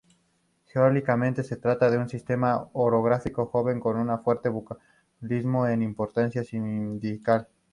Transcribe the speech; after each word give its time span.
Geológicamente 0.73 1.43
se 1.43 1.57
trata 1.57 1.91
de 1.91 1.99
un 1.99 2.09
sistema 2.09 2.69
orográfico 2.73 3.45
joven 3.45 3.79
con 3.79 4.23
fuerte 4.23 4.49
vulcanismo 4.49 5.67
e 5.67 5.73
importante 5.75 6.43
sismicidad. 6.43 7.47